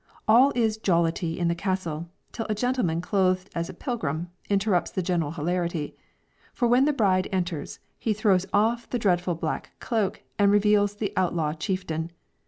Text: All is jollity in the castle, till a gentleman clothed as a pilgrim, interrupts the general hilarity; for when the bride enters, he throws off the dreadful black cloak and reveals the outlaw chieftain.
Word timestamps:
All 0.27 0.51
is 0.55 0.77
jollity 0.79 1.37
in 1.37 1.47
the 1.47 1.53
castle, 1.53 2.09
till 2.31 2.47
a 2.49 2.55
gentleman 2.55 3.01
clothed 3.01 3.51
as 3.53 3.69
a 3.69 3.73
pilgrim, 3.75 4.31
interrupts 4.49 4.89
the 4.89 5.03
general 5.03 5.29
hilarity; 5.33 5.95
for 6.55 6.67
when 6.67 6.85
the 6.85 6.91
bride 6.91 7.27
enters, 7.31 7.77
he 7.99 8.11
throws 8.11 8.47
off 8.51 8.89
the 8.89 8.97
dreadful 8.97 9.35
black 9.35 9.73
cloak 9.79 10.23
and 10.39 10.51
reveals 10.51 10.95
the 10.95 11.13
outlaw 11.15 11.53
chieftain. 11.53 12.09